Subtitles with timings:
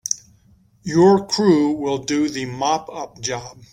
[0.81, 3.61] Your crew will do the mop up job.